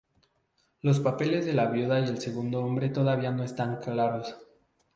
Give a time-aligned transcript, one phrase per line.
[0.81, 4.35] Los papeles de la viuda y el segundo hombre todavía no están claros.